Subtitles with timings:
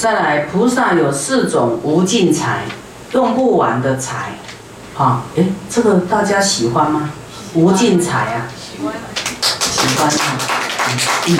[0.00, 2.62] 再来，菩萨有四种无尽财，
[3.12, 4.30] 用不完的财，
[4.96, 7.10] 啊，诶，这个大家喜欢吗？
[7.52, 8.94] 无尽财啊，喜欢，
[9.70, 10.08] 喜欢。
[10.08, 10.48] 啊，
[11.26, 11.38] 嗯，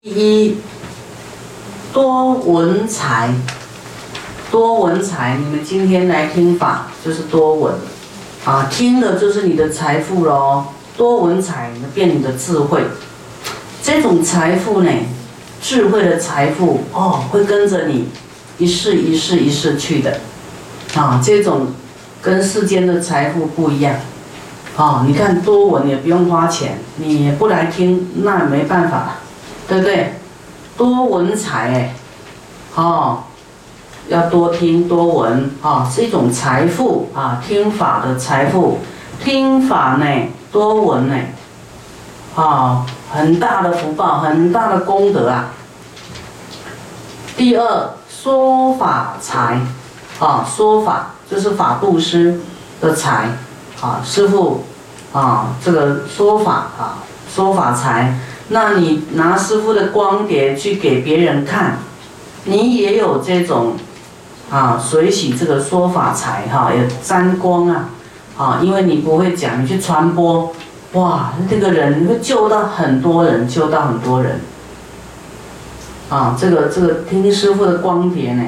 [0.00, 0.58] 第一，
[1.92, 3.34] 多闻财，
[4.52, 7.74] 多闻财，你们今天来听法就是多闻，
[8.44, 10.62] 啊，听的就是你的财富喽，
[10.96, 12.84] 多闻财变你的智慧，
[13.82, 14.92] 这种财富呢？
[15.62, 18.08] 智慧的财富哦，会跟着你
[18.58, 20.18] 一世一世一世去的，
[20.94, 21.68] 啊，这种
[22.22, 23.94] 跟世间的财富不一样，
[24.76, 29.16] 啊，你看多闻也不用花钱，你不来听那没办法，
[29.68, 30.14] 对不对？
[30.76, 31.94] 多闻财，
[32.74, 33.24] 哦，
[34.08, 38.78] 要多听多闻啊，是一种财富啊，听法的财富，
[39.22, 40.06] 听法呢，
[40.50, 41.14] 多闻呢，
[42.34, 42.86] 啊。
[43.12, 45.46] 很大的福报，很大的功德啊！
[47.36, 49.60] 第二，说法财，
[50.20, 52.40] 啊，说法就是法布施
[52.80, 53.30] 的财，
[53.80, 54.62] 啊，师傅，
[55.12, 58.16] 啊，这个说法啊，说法财，
[58.48, 61.78] 那你拿师傅的光碟去给别人看，
[62.44, 63.74] 你也有这种，
[64.50, 67.88] 啊，随喜这个说法财哈，也沾光啊，
[68.38, 70.52] 啊，因为你不会讲，你去传播。
[70.94, 74.40] 哇，这个人会救到很多人，救到很多人。
[76.08, 78.42] 啊，这个这个听听师傅的光碟呢，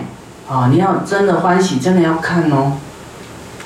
[0.50, 2.72] 啊，你要真的欢喜，真的要看哦。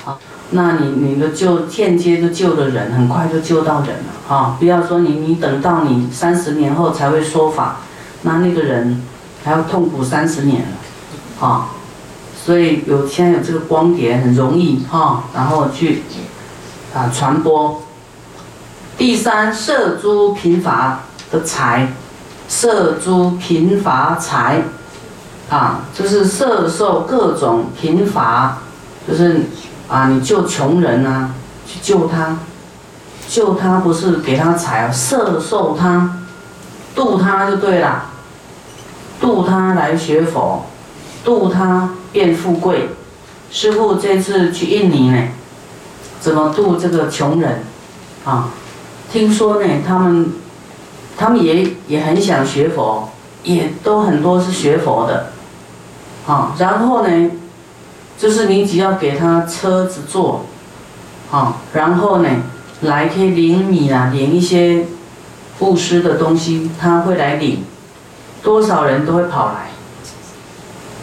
[0.03, 0.19] 好，
[0.51, 4.55] 那你你的救间接就救的人，很快就救到人了啊！
[4.59, 7.77] 不要说你你等到你三十年后才会说法，
[8.21, 9.01] 那那个人
[9.43, 11.69] 还要痛苦三十年了，啊！
[12.45, 16.03] 所以有现在有这个光碟很容易哈，然后去
[16.93, 17.81] 啊传播。
[18.97, 21.93] 第三，摄诸贫乏的财，
[22.49, 24.63] 摄诸贫乏财，
[25.51, 28.57] 啊，就是摄受各种贫乏，
[29.07, 29.43] 就是
[29.87, 31.29] 啊，你救穷人啊，
[31.67, 32.39] 去救他，
[33.29, 36.17] 救他不是给他财，摄受他，
[36.95, 38.05] 度他就对了，
[39.21, 40.65] 度他来学佛，
[41.23, 42.89] 度他变富贵。
[43.51, 45.27] 师傅这次去印尼呢，
[46.19, 47.63] 怎么度这个穷人，
[48.25, 48.49] 啊？
[49.09, 50.33] 听说呢，他们，
[51.17, 53.09] 他们也也很想学佛，
[53.43, 55.27] 也都很多是学佛的，
[56.27, 57.31] 啊，然后呢，
[58.17, 60.45] 就是你只要给他车子坐，
[61.31, 62.29] 啊，然后呢，
[62.81, 64.85] 来可以领米啊，领一些
[65.57, 67.63] 布施的东西，他会来领，
[68.43, 69.71] 多少人都会跑来。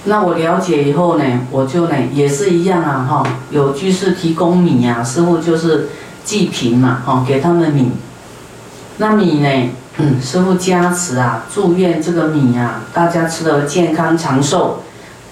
[0.04, 5.88] 那我了解以后呢，我就呢也是一样啊，哈，有居士提供米啊，师傅就是。
[6.24, 7.92] 济贫嘛，哦，给他们米。
[8.96, 9.70] 那米呢？
[9.96, 14.82] 嗯，师傅加持啊，祝愿这个米啊，大家吃的健康长寿，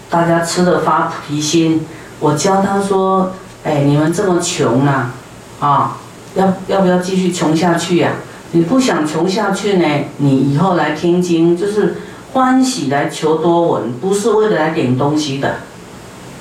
[0.09, 1.85] 大家吃的发菩提心。
[2.21, 3.33] 我教他说
[3.65, 5.15] ：“哎，你们这么穷啊，
[5.59, 5.97] 啊，
[6.37, 8.13] 要要不要继续穷下去呀？
[8.53, 9.87] 你不想穷下去呢？
[10.19, 11.97] 你以后来听经就是
[12.33, 15.57] 欢喜来求多闻，不是为了来点东西的。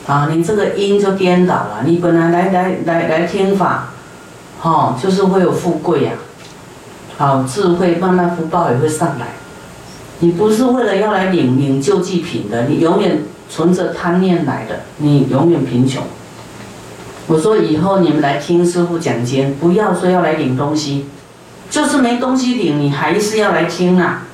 [0.06, 1.84] 啊，你这个因就颠倒了。
[1.86, 3.88] 你本来来来来来听法。”
[4.64, 6.12] 哦，就是会有富贵呀，
[7.18, 9.28] 好智慧，慢慢福报也会上来。
[10.20, 16.04] 你不是为了要来领领救济品的，你永远存着贪念来的，你永远贫穷。
[17.26, 21.08] 我说以后你们来听师傅讲经，不要说要来领东西，
[21.72, 24.28] 就是没东西领，你还是要来听啊，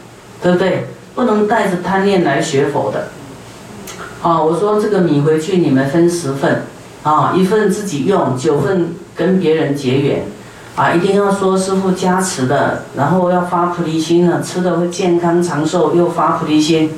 [0.44, 0.88] 对不对？
[1.16, 3.08] 不能带着贪念来学佛的。
[4.22, 6.64] 哦，我说这个米回去你们分十份，
[7.04, 8.94] 啊，一份自己用，九份。
[9.18, 10.24] 跟别人结缘，
[10.76, 16.92] 啊，一定要说师傅加持的，然后要发菩提心呢，吃的会健康长寿，又发菩提心，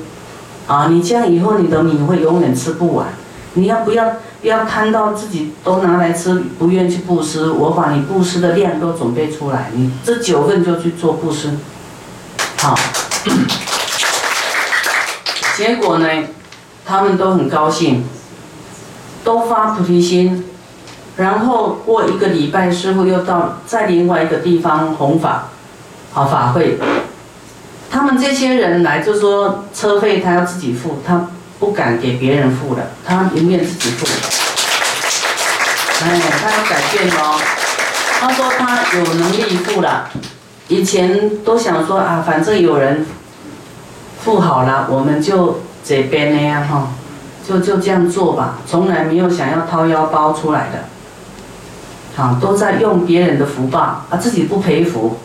[0.66, 3.06] 啊，你这样以后你的米会永远吃不完。
[3.54, 4.04] 你要不要
[4.42, 7.50] 不要贪到自己都拿来吃，不愿去布施？
[7.50, 11.50] 我把你布施的量都准备出来，你这九份就去做布施，
[12.58, 12.78] 好。
[15.56, 16.06] 结果呢，
[16.84, 18.04] 他们都很高兴，
[19.24, 20.44] 都发菩提心。
[21.16, 25.48] 然后过一个礼拜，师傅又到在另外一个地方弘法，
[26.12, 26.78] 好法会。
[27.90, 31.28] 他们这些人来就说车费他要自己付，他
[31.58, 34.06] 不敢给别人付的，他宁愿自己付。
[36.04, 37.38] 哎，他要改变哦。
[38.20, 40.08] 他说他有能力付了，
[40.68, 43.04] 以前都想说啊，反正有人
[44.22, 46.92] 付好了，我们就这边那样哈，
[47.46, 50.84] 就就这样做吧，从来没有想要掏腰包出来的。
[52.20, 53.78] 啊，都在用别人的福报，
[54.10, 55.16] 啊，自己不赔福，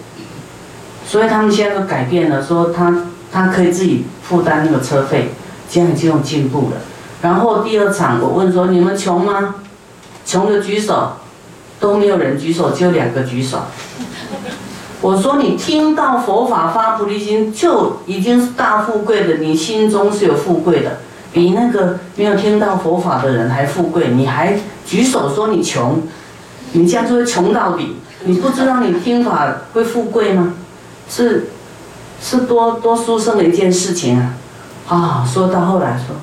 [1.05, 5.31] 所以他们现在都改变了，说他他可以自己负担那个车费，
[5.69, 6.77] 这样已经有进步了。
[7.21, 9.55] 然后第二场我问说你们穷吗？
[10.25, 11.17] 穷的举手，
[11.81, 13.59] 都没有人举手，只有两个举手。
[15.01, 20.99] 我说你听到佛法发菩提心就已经是大富贵的，你心中是有富贵的，
[21.33, 26.01] 比那个没有听到佛法的人还富贵，你还举手说你穷，
[26.75, 27.97] 你这样就会穷到底。
[28.25, 30.53] 你不知道你听法会富贵吗？
[31.07, 31.49] 是，
[32.21, 34.33] 是多多殊胜的一件事情啊！
[34.87, 36.15] 啊，说到后来说，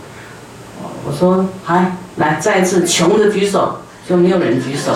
[1.06, 3.78] 我说还来再一次穷的举手，
[4.08, 4.92] 就没有人举手。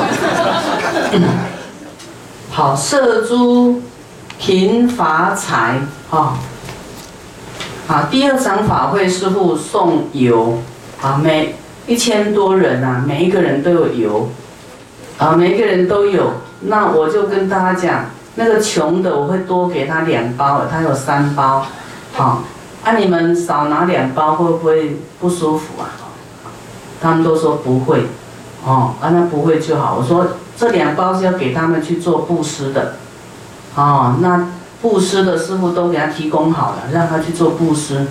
[2.51, 3.81] 好，射猪
[4.39, 5.81] 贫乏财
[6.11, 6.39] 啊！
[7.87, 10.61] 啊，第二场法会师傅送油
[11.01, 11.55] 啊，每
[11.87, 14.29] 一千多人啊，每一个人都有油
[15.19, 16.33] 啊，每个人都有。
[16.61, 21.67] 那我就跟大家讲，那个穷的我会多给他两包，他有三包，
[22.15, 22.43] 好，
[22.85, 25.91] 啊你们少拿两包会不会不舒服啊？
[27.01, 28.07] 他们都说不会，
[28.65, 29.97] 哦，啊那不会就好。
[30.01, 30.27] 我说。
[30.59, 32.95] 这两包是要给他们去做布施的，
[33.75, 34.49] 哦，那
[34.81, 38.07] 布施的师傅都给他提供好了，让他去做布施，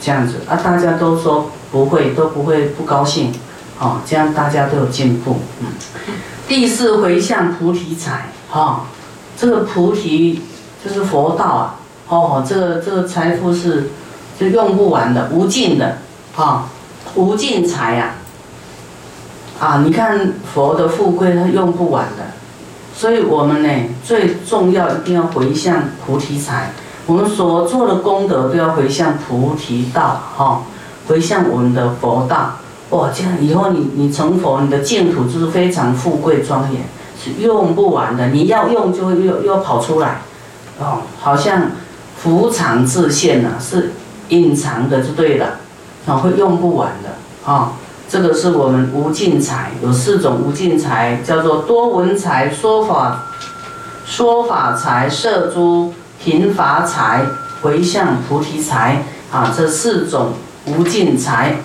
[0.00, 3.34] 这样子啊，大家都说不会，都不会不高兴，
[3.78, 5.38] 哦，这样大家都有进步。
[5.60, 5.66] 嗯，
[6.46, 8.86] 第四回向菩提财，哈，
[9.36, 10.42] 这个菩提
[10.84, 11.74] 就是佛道啊，
[12.08, 13.90] 哦，这个这个财富是
[14.38, 15.98] 就用不完的，无尽的，
[16.34, 16.66] 哈，
[17.14, 18.14] 无尽财呀。
[19.60, 22.24] 啊，你看佛的富贵，他用不完的，
[22.94, 23.68] 所以我们呢
[24.04, 26.72] 最重要一定要回向菩提财，
[27.06, 30.62] 我们所做的功德都要回向菩提道，哈，
[31.06, 32.56] 回向我们的佛道，
[32.94, 36.82] 哇，这样以后你你成佛，你的净土就是非常富贵庄严，
[37.20, 40.20] 是用不完的，你要用就会又又跑出来，
[40.78, 41.72] 哦，好像
[42.16, 43.92] 福藏自现呐，是
[44.28, 45.58] 隐藏的就对了，
[46.06, 47.72] 啊，会用不完的，啊。
[48.06, 53.24] 这个是我们无尽财，有四种无尽财，叫做多闻财、说法、
[54.04, 55.92] 说法财、摄诸
[56.22, 57.24] 贫乏财、
[57.62, 59.02] 回向菩提财
[59.32, 60.34] 啊，这四种
[60.66, 61.56] 无尽财，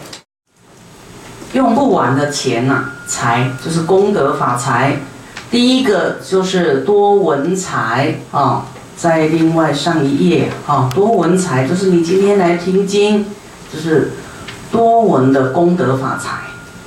[1.53, 4.97] 用不完的钱呐，财就是功德法财。
[5.49, 8.65] 第一个就是多闻财啊，
[8.95, 13.25] 在另外上一页啊，多闻财就是你今天来听经，
[13.73, 14.11] 就是。
[14.71, 16.41] 多闻的功德法财，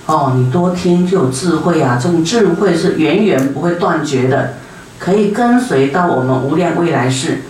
[0.07, 1.99] 哦，你多听就有智慧啊！
[2.01, 4.55] 这种智慧是源源不会断绝的，
[5.01, 7.43] 可以跟随到我们无量未来世。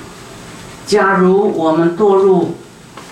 [0.86, 2.54] 假如我们堕入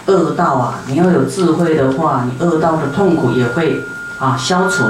[0.07, 3.85] 恶道啊，你要有智慧的话，你恶道的痛苦也会
[4.19, 4.85] 啊消除。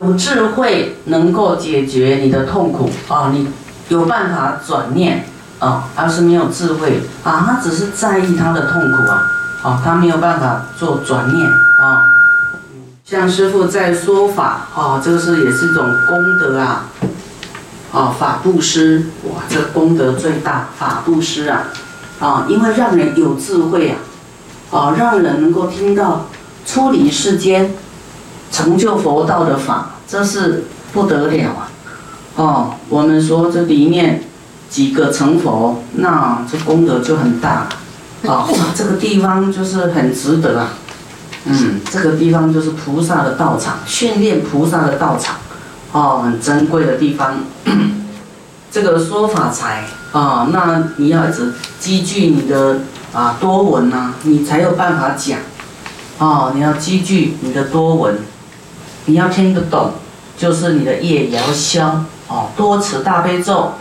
[0.00, 3.48] 有智慧能够解决你的痛苦啊，你
[3.88, 5.26] 有办法转念
[5.58, 9.32] 啊，而是没有智慧啊，他只是在意他的痛苦啊。
[9.64, 12.06] 哦，他没有办法做转念啊。
[13.04, 16.84] 像师傅在说法，哦，这个是也是一种功德啊。
[17.90, 21.64] 哦，法布施，哇，这功德最大，法布施啊，
[22.20, 23.96] 啊，因为让人有智慧啊，
[24.70, 26.26] 啊，让人能够听到
[26.66, 27.74] 出离世间、
[28.50, 31.70] 成就佛道的法，这是不得了啊。
[32.36, 34.24] 哦，我们说这里面
[34.70, 37.68] 几个成佛，那这功德就很大。
[38.26, 38.42] 啊！
[38.50, 40.70] 哇，这个地方就是很值得啊，
[41.44, 45.36] 嗯，这个地方就是菩萨的道场，训练菩萨的道场，
[45.92, 47.36] 哦，很珍贵的地方。
[48.70, 52.80] 这个说法才啊，那你要一直积聚你的
[53.12, 55.38] 啊多闻呐，你才有办法讲。
[56.18, 58.18] 哦，你要积聚你的多闻，
[59.06, 59.92] 你要听得懂，
[60.36, 62.04] 就是你的业也要消。
[62.26, 63.72] 哦，多持大悲咒，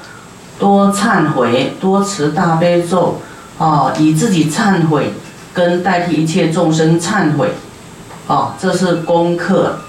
[0.58, 3.20] 多忏悔，多持大悲咒。
[3.58, 5.12] 哦，以自己忏悔，
[5.52, 7.54] 跟代替一切众生忏悔，
[8.28, 9.80] 哦，这是功课，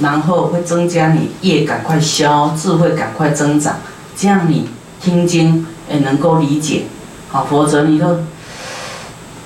[0.00, 3.76] 然后会增加你业赶快消，智慧赶快增长，
[4.18, 4.68] 这样你
[5.00, 6.86] 听经也能够理解，
[7.28, 8.18] 好，否则你都，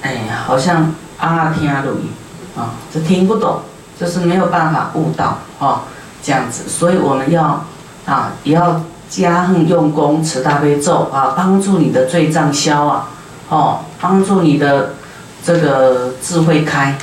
[0.00, 2.09] 哎呀，好像阿听阿鲁语，
[2.57, 3.61] 啊，这听不懂，
[4.00, 5.81] 就是没有办法悟道，哦，
[6.23, 7.62] 这样子，所以我们要，
[8.07, 13.09] 啊，也要加横用功持大悲咒啊，帮助你的罪障消啊。
[13.50, 14.95] 哦，帮助你的
[15.45, 16.97] 这个智慧开，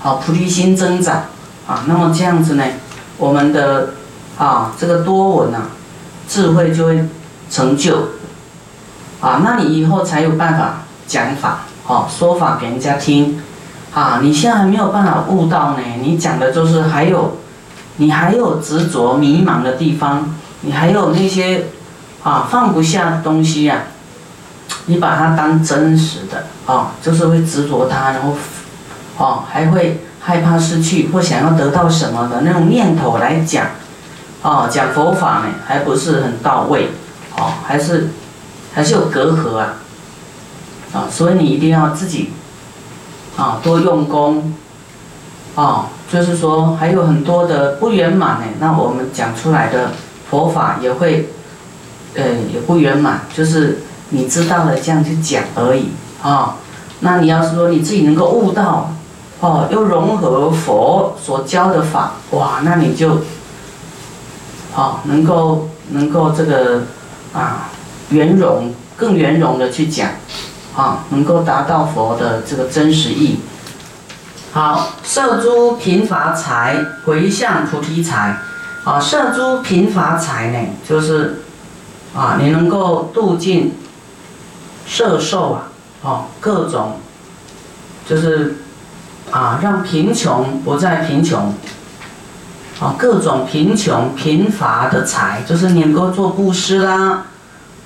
[0.00, 1.26] 好菩提心增长。
[1.64, 1.84] 啊。
[1.86, 2.64] 那么这样子呢，
[3.16, 3.90] 我们的
[4.36, 5.68] 啊这个多闻啊，
[6.32, 7.04] 智慧就会
[7.50, 8.08] 成就
[9.20, 9.42] 啊。
[9.44, 13.42] 那你以后才有办法讲法，哦，说法给人家听
[13.92, 14.20] 啊。
[14.22, 17.36] 你现在还没有办法悟到呢，你讲的就是还有
[17.96, 21.66] 你还有执着迷茫的地方，你还有那些
[22.22, 23.82] 啊放不下的东西呀。
[24.86, 28.34] 你把它当真实的啊，就是会执着它，然后
[29.18, 33.66] 哦，还会害怕失去或想要得到什么的那种念头来讲，
[34.42, 36.88] 哦，讲佛法呢，还不是很到位，
[37.36, 38.10] 哦，还是
[38.74, 39.74] 还是有隔阂啊，
[40.92, 42.32] 啊，所以你一定要自己，
[43.36, 44.52] 啊，多用功，
[45.54, 49.92] 啊，就是说还有很多的不圆满呢，那我们讲出来的
[50.28, 51.30] 佛法也会，
[52.14, 52.22] 呃，
[52.52, 55.90] 也不圆满，就是你知道了这样去讲而已，
[56.22, 56.56] 啊。
[57.04, 58.92] 那你要是说你自己能够悟到，
[59.40, 63.18] 哦，又融合佛所教的法，哇，那你就，
[64.74, 66.82] 啊，能够能够这个
[67.32, 67.70] 啊
[68.10, 70.10] 圆融更圆融的去讲，
[70.74, 73.40] 啊，能够达到佛的这个真实意。
[74.52, 78.36] 好，摄诸贫乏财回向菩提财，
[78.84, 81.42] 啊，摄诸贫乏财呢，就是
[82.14, 83.74] 啊，你能够度尽
[84.86, 85.68] 摄受啊。
[86.04, 86.98] 哦，各种，
[88.08, 88.56] 就是
[89.30, 91.54] 啊，让贫穷不再贫穷。
[92.82, 97.26] 啊，各种贫穷贫乏的财，就是你能够做布施啦，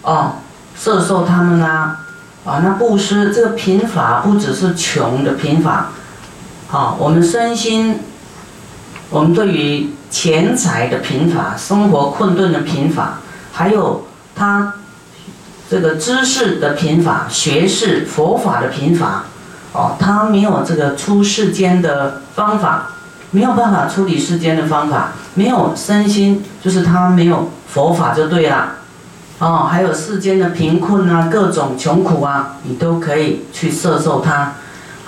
[0.00, 0.37] 哦，
[0.75, 1.99] 摄受他们啦，
[2.47, 5.88] 啊，那布施这个贫乏不只是穷的贫乏，
[6.71, 8.00] 啊，我们身心，
[9.11, 13.19] 我们对于钱财的贫乏，生活困顿的贫乏，
[13.53, 14.73] 还有他。
[15.69, 19.25] 这个知识的贫乏，学识佛法的贫乏，
[19.73, 22.93] 哦，他没有这个出世间的方法，
[23.30, 28.76] 没有办法处理世间的方法，没有身心，就是他没有佛法就对了，
[29.38, 34.54] 哦，还有世间的贫困啊，各种穷苦啊，你都可以去摄受他，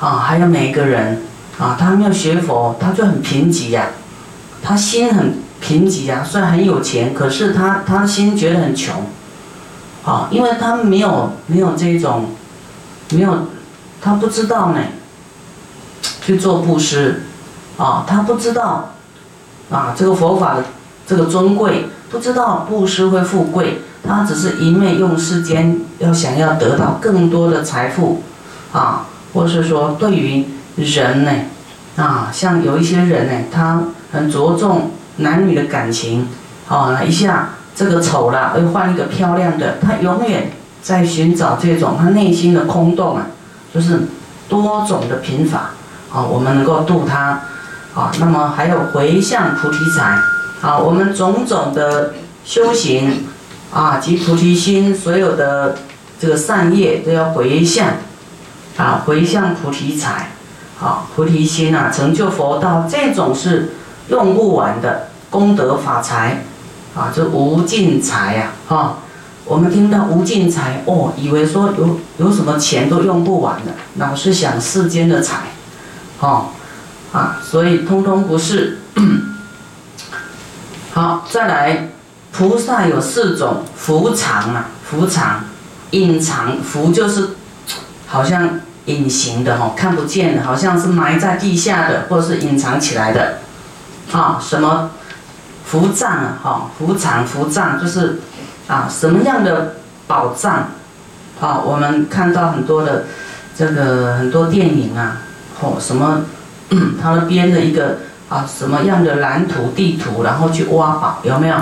[0.00, 1.22] 啊，还有每一个人，
[1.58, 3.88] 啊，他没有学佛，他就很贫瘠呀，
[4.62, 9.06] 他心很贫瘠呀，虽然很有钱，可是他他心觉得很穷。
[10.04, 12.30] 啊，因为他没有没有这种，
[13.10, 13.48] 没有，
[14.00, 14.80] 他不知道呢，
[16.24, 17.24] 去做布施，
[17.78, 18.90] 啊，他不知道，
[19.70, 20.64] 啊，这个佛法的
[21.06, 28.22] 这个尊贵，不知道布施会富贵，他只是一昧用世间要想要得到更多的财富，
[28.72, 30.44] 啊，或是说对于
[30.76, 31.32] 人呢，
[31.96, 36.28] 啊，像有一些人呢，他很着重男女的感情，
[36.68, 37.50] 啊，一下。
[37.78, 39.76] 这个丑了，又换一个漂亮的。
[39.80, 40.50] 他永远
[40.82, 43.26] 在寻找这种他内心的空洞啊，
[43.72, 44.00] 就是
[44.48, 45.70] 多种的贫乏
[46.12, 46.24] 啊。
[46.28, 47.40] 我们能够度他
[47.98, 50.20] 啊，那么还有回向菩提财
[50.62, 52.14] 啊，我们种种的
[52.44, 53.26] 修行
[53.72, 55.78] 啊及菩提心，所有的
[56.20, 57.88] 这个善业都要回向
[58.76, 60.30] 啊，回向菩提财
[60.80, 63.72] 啊，菩提心啊，成就佛道，这种是
[64.10, 66.44] 用不完的功德法财。
[66.94, 68.98] 啊，这无尽财呀，哈！
[69.44, 75.52] 我们听到无尽财，哦，以为说有有什么钱都用不完的，老是想世间的财，
[76.18, 76.48] 哈，
[77.12, 78.78] 啊，所以通通不是。
[80.92, 81.88] 好，再来，
[82.32, 85.44] 菩萨有四种福藏啊，福藏，
[85.90, 87.30] 隐藏福就是
[88.06, 93.38] 好像隐形的哈，看不见的，好像是埋在地下的，或是隐藏起来的，
[94.12, 94.90] 啊，什么？
[95.64, 98.20] 福藏啊，哈，福藏福藏就是
[98.66, 100.70] 啊，什么样的宝藏？
[101.40, 103.04] 啊，我们看到很多的
[103.56, 105.18] 这个很多电影啊，
[105.60, 106.22] 哦，什么，
[107.00, 107.98] 他们编的一个
[108.28, 111.56] 啊，什么样的蓝图地图，然后去挖宝，有没有？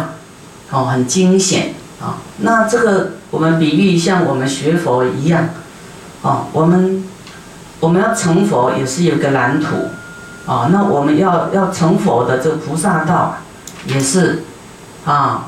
[0.71, 2.19] 哦，很惊险啊。
[2.39, 5.49] 那这个我们比喻像我们学佛一样，
[6.23, 7.05] 哦，我们
[7.81, 9.89] 我们要成佛也是有个蓝图，
[10.47, 13.37] 啊，那我们要要成佛的这个菩萨道。
[13.87, 14.43] 也是，
[15.05, 15.47] 啊，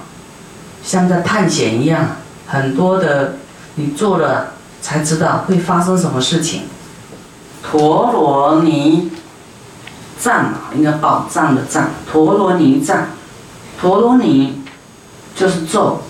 [0.85, 2.07] 像在探险一样，
[2.47, 3.35] 很多的
[3.75, 6.63] 你做了才知道会发生什么事情。
[7.61, 9.11] 陀罗尼
[10.19, 13.07] 藏啊应该宝藏的藏，陀罗尼藏，
[13.81, 14.63] 陀罗尼
[15.35, 16.03] 就是咒，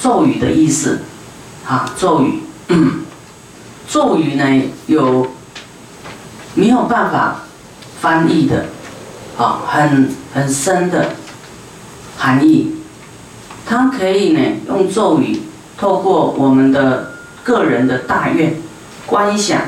[0.00, 1.00] 咒语的意思，
[1.66, 2.42] 啊，咒语，
[3.88, 5.26] 咒语呢有
[6.54, 7.42] 没有办法
[8.00, 8.66] 翻译的，
[9.38, 11.10] 啊，很很深的。
[12.22, 12.76] 含义，
[13.64, 15.40] 它可以呢用咒语，
[15.78, 18.60] 透过我们的个人的大愿
[19.06, 19.62] 观想，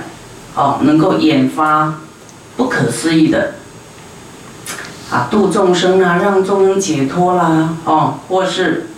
[0.54, 1.94] 哦，能够引发
[2.54, 3.54] 不可思议的
[5.12, 8.88] 啊度众生啊，让众生解脱啦，哦，或是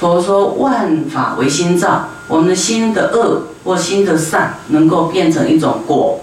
[0.00, 6.20] 佛说万法为心造，我们的心的恶或心的善能够变成一种果，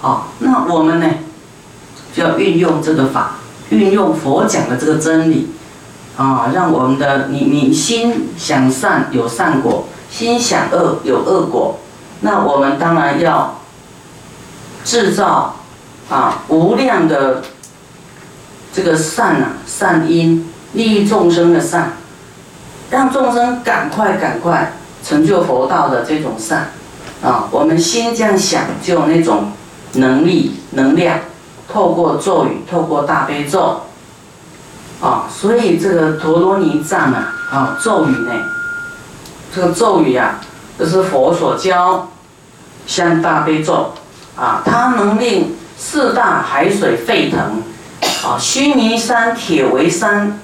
[0.00, 1.08] 好，那我们呢
[2.12, 3.36] 就要运用这个法。
[3.70, 5.48] 运用佛讲的这个真理，
[6.18, 11.78] 啊，让我们的你你心想善有善果，心想恶有恶果，
[12.20, 13.58] 那我们当然要
[14.84, 15.56] 制造
[16.10, 17.42] 啊无量的
[18.74, 21.92] 这个善啊善因，利益众生的善，
[22.90, 24.72] 让众生赶快赶快
[25.04, 26.72] 成就佛道的这种善
[27.22, 29.52] 啊，我们心这样想，就有那种
[29.92, 31.20] 能力能量，
[31.72, 33.82] 透过咒语，透过大悲咒
[35.00, 38.32] 啊，所以这个陀罗尼藏啊啊咒语呢，
[39.54, 40.40] 这个咒语啊，
[40.76, 42.08] 这是佛所教，
[42.88, 43.94] 像大悲咒
[44.34, 47.62] 啊，它能令四大海水沸腾。
[48.24, 50.40] 啊，须弥山铁围山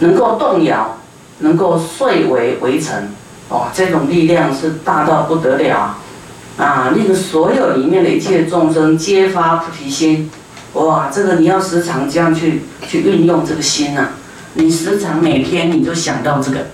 [0.00, 0.98] 能够动摇，
[1.38, 3.10] 能够碎为围城，
[3.50, 5.96] 哇，这种力量是大到不得了
[6.58, 6.90] 啊！
[6.92, 10.28] 令所有里面的一切众生皆发菩提心，
[10.72, 14.08] 哇，这个你要时常这样去去运用这个心呐，
[14.54, 16.66] 你时常每天你就想到这个，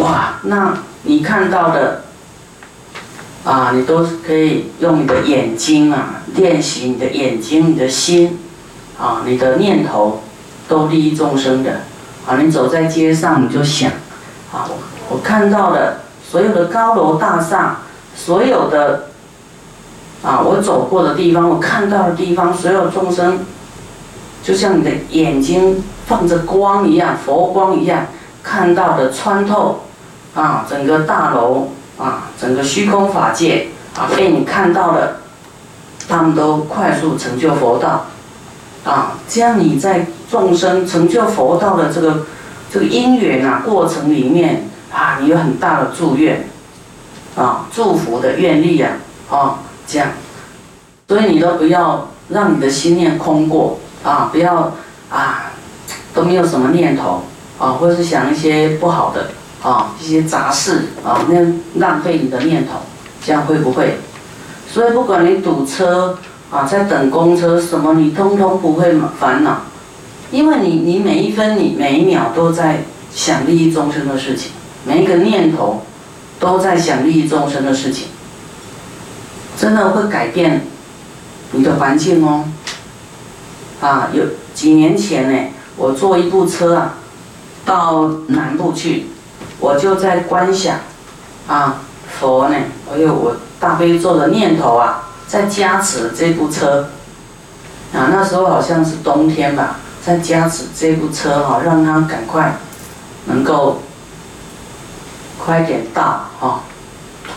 [0.00, 2.05] 哇，那你看到的。
[3.46, 8.40] 啊，你都可以用你的眼睛啊，练习你的眼睛、你的心，
[8.98, 10.20] 啊，你的念头，
[10.66, 11.82] 都利益众生的。
[12.26, 13.88] 啊，你走在街上，你就想，
[14.52, 14.76] 啊，我
[15.10, 17.82] 我看到的所有的高楼大厦，
[18.16, 19.10] 所有的，
[20.24, 23.46] 啊，我走过的地方，我看到的地方，所有众生，
[24.42, 28.08] 就像你的眼睛放着光一样，佛光一样，
[28.42, 29.82] 看到的穿透，
[30.34, 31.68] 啊，整个大楼。
[31.98, 35.20] 啊，整个虚空法界啊，被你看到了，
[36.08, 38.06] 他们都快速成就佛道，
[38.84, 42.26] 啊，这样你在众生成就佛道的这个
[42.70, 46.46] 这个因缘啊过程里面啊，你有很大的祝愿，
[47.34, 48.90] 啊，祝福的愿力呀，
[49.30, 50.08] 啊，这样，
[51.08, 54.72] 所以你都不要让你的心念空过啊，不要
[55.10, 55.50] 啊，
[56.12, 57.22] 都没有什么念头
[57.58, 59.30] 啊，或是想一些不好的。
[59.66, 62.74] 啊，一些杂事啊，那样浪费你的念头，
[63.24, 63.98] 这样会不会？
[64.70, 66.16] 所以不管你堵车
[66.52, 69.62] 啊，在等公车什么，你通通不会烦恼，
[70.30, 74.52] 因为你你每一分你每一秒都在想利益众生的事情，
[74.84, 75.82] 每一个念头
[76.38, 78.06] 都在想利益众生的事情，
[79.58, 80.64] 真的会改变
[81.50, 82.44] 你的环境哦。
[83.80, 84.22] 啊，有
[84.54, 86.94] 几年前呢，我坐一部车啊，
[87.64, 89.06] 到南部去。
[89.58, 90.78] 我就在观想，
[91.48, 91.80] 啊，
[92.18, 92.56] 佛呢，
[92.90, 96.90] 我有我大悲咒的念头啊，在加持这部车，
[97.94, 102.58] 啊，那时候好像是冬天吧，在加持这部车哈，让它赶快
[103.24, 103.80] 能够
[105.42, 106.60] 快点到哈，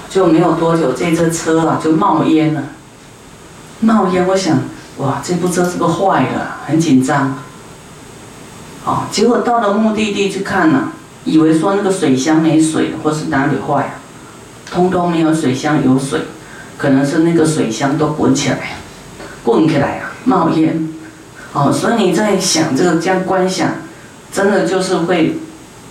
[0.10, 2.64] 就没有多久，这车车啊就冒烟了，
[3.80, 4.58] 冒烟，我想，
[4.98, 6.58] 哇，这部车是不是坏了？
[6.68, 7.40] 很紧张，
[8.86, 10.90] 啊，结果到了目的地去看呢。
[11.26, 13.96] 以为说那个水箱没水，或是哪里坏？
[14.72, 16.22] 通通没有水箱有水，
[16.78, 18.78] 可能是那个水箱都滚起来，
[19.44, 20.88] 滚起来啊，冒烟。
[21.54, 23.70] 哦，所以你在想这个这样观想，
[24.32, 25.40] 真的就是会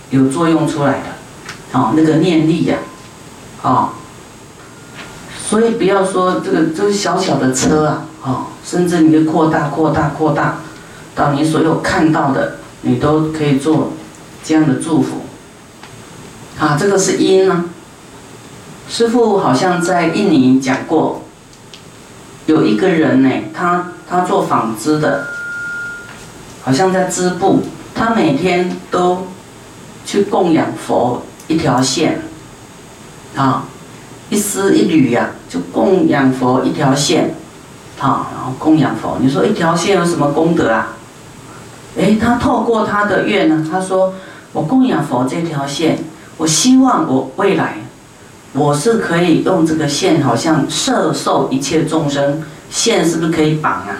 [0.09, 1.77] 有作用出来的。
[1.77, 2.77] 哦，那个念力呀，
[3.61, 3.89] 哦，
[5.37, 10.59] 所以不要说这个这个小小的车啊，哦，甚至你的扩大扩大扩大，
[11.13, 13.91] 到你所有看到的，你都可以做。
[14.49, 15.17] 这样的祝福，
[16.57, 17.65] 啊，这个是因呢。
[18.89, 21.21] 师傅好像在印尼讲过，
[22.47, 25.23] 有一个人呢，他他做纺织的，
[26.63, 27.61] 好像在织布，
[27.93, 29.27] 他每天都
[30.03, 32.19] 去供养佛一条线，
[33.35, 33.65] 啊，
[34.31, 37.35] 一丝一缕呀，就供养佛一条线，
[37.99, 39.19] 啊，然后供养佛。
[39.21, 40.95] 你说一条线有什么功德啊？
[41.99, 44.15] 哎，他透过他的愿呢，他说。
[44.53, 45.99] 我供养佛这条线，
[46.37, 47.77] 我希望我未来，
[48.53, 52.43] 我是可以用这个线，好像摄受一切众生。
[52.69, 53.97] 线是不是可以绑啊？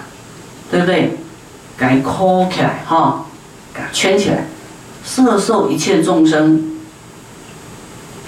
[0.69, 1.17] 对不对？
[1.75, 3.25] 给扣起来哈，
[3.73, 4.45] 给它圈起来，
[5.03, 6.77] 摄受一切众生，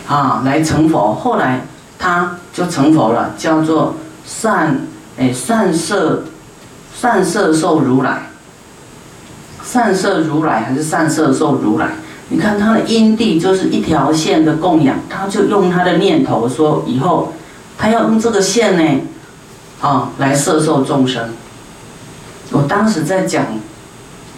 [0.07, 1.13] 啊，来成佛。
[1.13, 1.61] 后来
[1.99, 3.93] 他就成佛了，叫做
[4.25, 4.87] 善
[5.19, 6.23] 哎善摄
[6.99, 8.23] 善摄受如来，
[9.63, 11.91] 善摄如来还是善摄受如来？
[12.33, 17.33] 你看他的因地就是一条线的供养，他就用他的念头说以后，
[17.77, 19.01] 他要用这个线呢，
[19.81, 21.33] 啊，来摄受众生。
[22.51, 23.45] 我当时在讲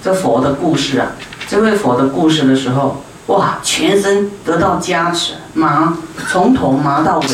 [0.03, 1.11] 这佛的故事啊，
[1.47, 5.95] 这位佛的故事的时候，哇，全身得到加持，麻
[6.31, 7.27] 从头麻到尾。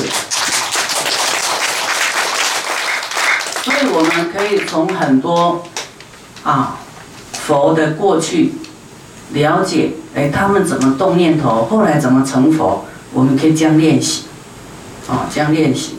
[3.63, 5.63] 所以我们可以从很多
[6.43, 6.79] 啊
[7.31, 8.55] 佛的过去。
[9.33, 14.23] 了解，哎，他们怎么动念头，后来怎么成佛，我们可以这样练习，
[15.07, 15.95] 啊，这样练习。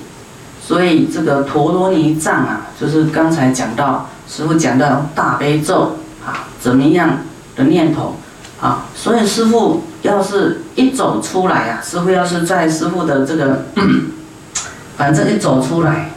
[0.60, 7.18] 所以这个陀罗尼藏啊，就是刚才讲到师傅讲到大悲咒啊，怎么样
[7.56, 8.16] 的念头
[8.60, 8.86] 啊？
[8.94, 13.66] 所以师傅要是一走出来啊，师傅要是在师傅的这个，
[14.96, 16.10] 反正一走出来，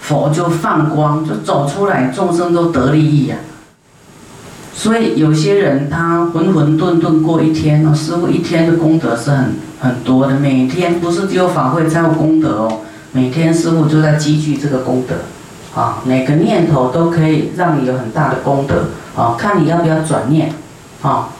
[0.00, 3.36] 佛就放光，就走出来，众生都得利益呀。
[4.76, 12.80] 所以有些人他浑浑沌沌过一天哦，师傅一天的功德是很很多的，每天不是只有法会才有功德哦。
[13.12, 15.14] 每天师傅就在积聚这个功德，
[15.80, 20.52] 啊，每个念头都可以让你有很大的功德，啊，看你要不要转念，
[21.00, 21.30] 啊，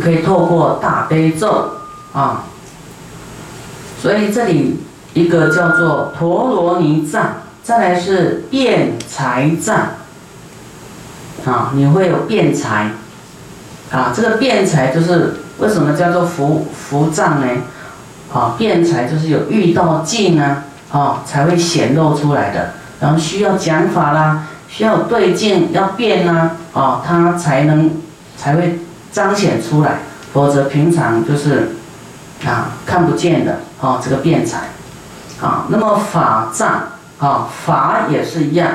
[0.00, 1.70] 可以透过大悲咒，
[2.12, 2.44] 啊，
[4.00, 4.76] 所以这里
[5.14, 9.76] 一个叫做陀罗尼藏，再来是辩才藏，
[11.46, 12.90] 啊，你会有辩财，
[13.90, 17.46] 啊，这个辩财就是为什么叫做福福藏呢？
[18.32, 20.64] 啊，辩财就是有遇到境呢。
[20.92, 22.74] 啊，才会显露出来的。
[23.00, 27.90] 然后需要讲法啦，需要对境要变呐，哦，它才能
[28.36, 28.78] 才会
[29.10, 30.02] 彰显出来。
[30.32, 31.74] 否则平常就是
[32.46, 34.68] 啊看不见的哦，这个辩才。
[35.42, 36.84] 啊，那么法藏
[37.18, 38.68] 啊，法也是一样，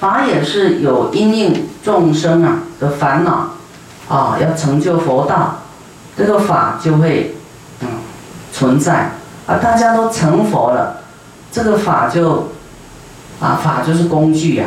[0.00, 3.50] 法也是有因应众生啊的烦恼
[4.08, 5.62] 啊，要成就佛道，
[6.16, 7.36] 这个法就会
[7.80, 7.88] 嗯
[8.52, 9.12] 存在
[9.46, 11.02] 啊，大家都成佛了。
[11.52, 12.48] 这个法就，
[13.40, 14.66] 啊，法就是工具呀，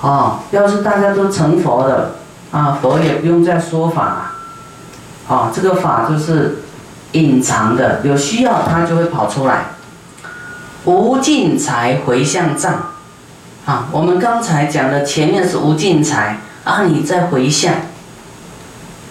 [0.00, 2.12] 啊，要是大家都成佛了，
[2.50, 6.62] 啊，佛也不用再说法了，啊，这个法就是
[7.12, 9.66] 隐藏的，有需要它就会跑出来。
[10.86, 12.89] 无尽财回向藏，
[13.70, 17.72] 啊，我们刚才讲的前面是无尽财，啊，你再回向，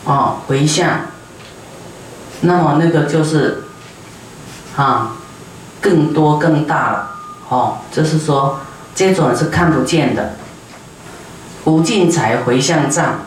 [0.04, 1.00] 哦，回向，
[2.42, 3.64] 那么那个就是，
[4.76, 5.16] 啊。
[5.82, 7.12] 更多更大了，
[7.48, 8.60] 哦，就是说
[8.94, 10.34] 这种是看不见的，
[11.64, 13.20] 无尽财回向藏，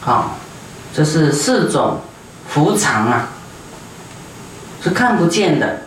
[0.00, 0.36] 好，
[0.92, 2.00] 这是四种
[2.48, 3.28] 福藏啊，
[4.82, 5.82] 是看不见的，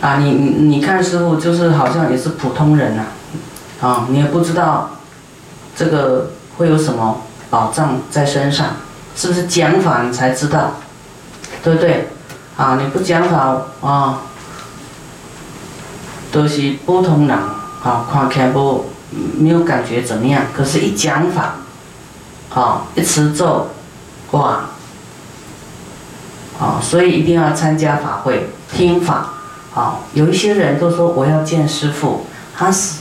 [0.00, 3.04] 啊，你你你看师傅就是好像也是普通人呐，
[3.80, 4.90] 啊你也不知道
[5.76, 8.76] 这个会有什么宝藏在身上，
[9.16, 10.72] 是不是讲法你才知道，
[11.62, 12.08] 对不对？
[12.56, 14.20] 啊，你不讲法啊。
[16.32, 20.44] 都是普通人，啊，看起来不没有感觉怎么样？
[20.56, 21.56] 可是，一讲法，
[22.54, 23.66] 啊，一持咒，
[24.30, 24.60] 哇，
[26.60, 29.30] 啊，所以一定要参加法会听法，
[29.74, 32.24] 啊，有一些人都说我要见师傅，
[32.56, 32.99] 他是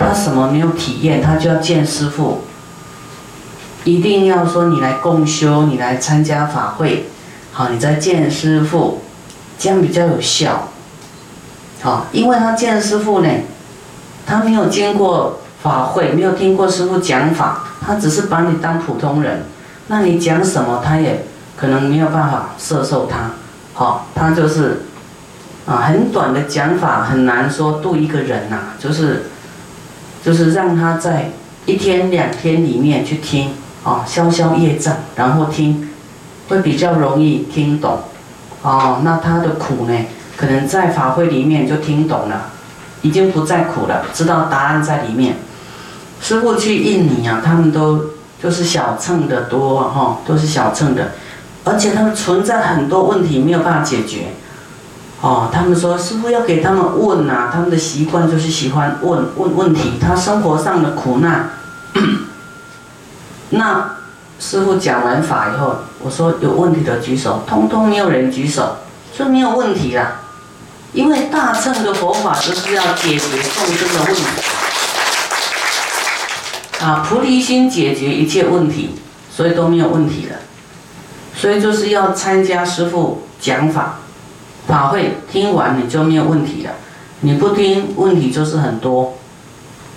[0.00, 2.44] 他什么没有体验，他就要见师傅，
[3.84, 7.10] 一定要说你来共修，你来参加法会，
[7.52, 9.02] 好，你再见师傅，
[9.58, 10.68] 这样比较有效。
[11.82, 13.28] 好，因为他见师傅呢，
[14.26, 19.44] 他没有经过法会，没有听过师傅讲法，他只是把你当普通人，
[19.88, 21.26] 那你讲什么，他也
[21.58, 23.32] 可能没有办法摄受他。
[23.74, 24.86] 好，他就是
[25.66, 29.29] 啊，很短的讲法，很难说度一个人呐，就是
[30.24, 31.30] 就是让他在
[31.66, 33.50] 一天两天里面去听，
[33.84, 35.88] 啊，消消业障，然后听，
[36.48, 37.98] 会比较容易听懂。
[38.62, 39.94] 哦，那他的苦呢？
[40.36, 42.50] 可能在法会里面就听懂了，
[43.02, 45.36] 已经不再苦了，知道答案在里面。
[46.20, 48.06] 师傅去印尼啊，他们都
[48.42, 51.12] 就是小乘的多哈，都是小乘的，
[51.64, 54.28] 而且他们存在很多问题没有办法解决。
[55.20, 61.50] 哦，他们说师傅要给他们问呐，他们的习惯就是喜欢问问问题，他生活上的苦难。
[63.50, 63.96] 那
[64.38, 68.76] 师傅讲完法以后，我说有问题的举手，通通没有人举手，
[69.14, 70.22] 说没有问题啦。
[70.94, 74.22] 因为大乘的佛法就是要解决众生的问题，
[76.80, 78.98] 啊，菩提心解决一切问题，
[79.30, 80.36] 所以都没有问题了。
[81.36, 84.00] 所以就是要参加师傅讲法，
[84.66, 86.72] 法会听完你就没有问题了。
[87.20, 89.14] 你不听，问题就是很多。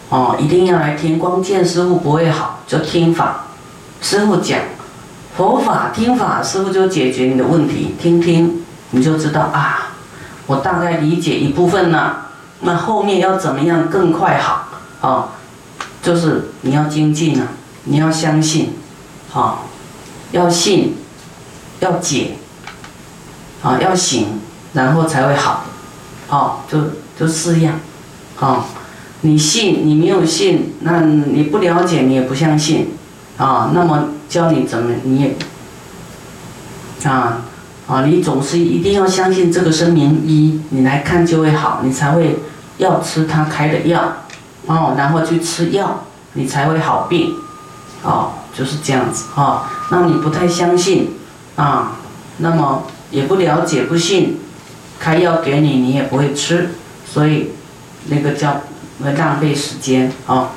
[0.10, 3.45] 哦，一定要来听，光见师傅不会好，就听法，
[4.02, 4.60] 师傅讲
[5.36, 9.93] 佛法，听法，师傅就解决你的问题，听听你就知道啊。
[10.45, 12.17] 我大概理解一部分呢，
[12.60, 14.67] 那后面要怎么样更快好？
[15.02, 15.30] 啊，
[16.04, 17.47] 就是你要精进啊，
[17.86, 18.73] 你要相信，
[19.34, 19.60] 啊，
[20.32, 20.95] 要信，
[21.80, 22.36] 要解，
[23.63, 24.39] 啊，要行，
[24.74, 25.66] 然后才会好，
[26.30, 26.80] 哦，就
[27.18, 27.80] 就四样，
[28.40, 28.64] 哦，
[29.22, 32.90] 你信，你没有信，那你不了解，你也不相信，
[33.38, 35.36] 啊，那么教你怎么你也，
[37.10, 37.42] 啊。
[37.86, 42.40] 啊，你总是一定要相信这个声明一，你来看就会好，你才会
[42.78, 44.02] 要吃他开的药，
[44.68, 47.36] 哦，然后去吃药，你才会好病，
[48.02, 51.10] 哦，就是这样子，哦，那你不太相信，
[51.58, 51.98] 啊，
[52.38, 54.40] 那么也不了解不信，
[55.04, 56.70] 开药给你你也不会吃，
[57.06, 57.50] 所以
[58.08, 58.62] 那个叫
[59.02, 60.52] 浪费时间，啊。